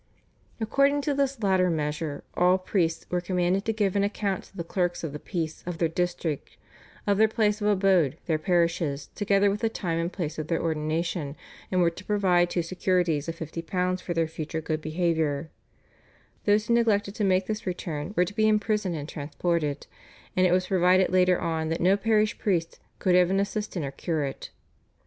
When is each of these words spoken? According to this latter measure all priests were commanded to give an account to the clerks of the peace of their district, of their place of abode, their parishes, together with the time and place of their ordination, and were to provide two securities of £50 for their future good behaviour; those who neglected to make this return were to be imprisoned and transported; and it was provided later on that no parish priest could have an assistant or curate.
According 0.59 1.01
to 1.01 1.13
this 1.13 1.43
latter 1.43 1.69
measure 1.69 2.23
all 2.33 2.57
priests 2.57 3.05
were 3.11 3.21
commanded 3.21 3.65
to 3.65 3.71
give 3.71 3.95
an 3.95 4.03
account 4.03 4.45
to 4.45 4.57
the 4.57 4.63
clerks 4.63 5.03
of 5.03 5.13
the 5.13 5.19
peace 5.19 5.61
of 5.67 5.77
their 5.77 5.87
district, 5.87 6.57
of 7.05 7.17
their 7.19 7.27
place 7.27 7.61
of 7.61 7.67
abode, 7.67 8.17
their 8.25 8.39
parishes, 8.39 9.09
together 9.13 9.51
with 9.51 9.59
the 9.59 9.69
time 9.69 9.99
and 9.99 10.11
place 10.11 10.39
of 10.39 10.47
their 10.47 10.59
ordination, 10.59 11.35
and 11.69 11.81
were 11.81 11.91
to 11.91 12.03
provide 12.03 12.49
two 12.49 12.63
securities 12.63 13.29
of 13.29 13.35
£50 13.35 14.01
for 14.01 14.15
their 14.15 14.27
future 14.27 14.59
good 14.59 14.81
behaviour; 14.81 15.51
those 16.45 16.65
who 16.65 16.73
neglected 16.73 17.13
to 17.13 17.23
make 17.23 17.45
this 17.45 17.67
return 17.67 18.15
were 18.17 18.25
to 18.25 18.33
be 18.35 18.47
imprisoned 18.47 18.95
and 18.95 19.07
transported; 19.07 19.85
and 20.35 20.47
it 20.47 20.51
was 20.51 20.65
provided 20.65 21.11
later 21.11 21.39
on 21.39 21.69
that 21.69 21.79
no 21.79 21.95
parish 21.95 22.39
priest 22.39 22.79
could 22.97 23.13
have 23.13 23.29
an 23.29 23.39
assistant 23.39 23.85
or 23.85 23.91
curate. 23.91 24.49